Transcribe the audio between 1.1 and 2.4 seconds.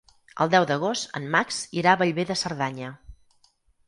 en Max irà a Bellver de